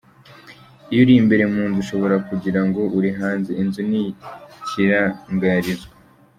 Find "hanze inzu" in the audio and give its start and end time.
3.19-3.81